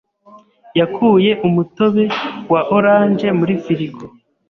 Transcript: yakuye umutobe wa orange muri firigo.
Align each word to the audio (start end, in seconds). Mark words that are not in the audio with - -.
yakuye 0.79 1.31
umutobe 1.47 2.03
wa 2.51 2.61
orange 2.77 3.27
muri 3.39 3.53
firigo. 3.63 4.03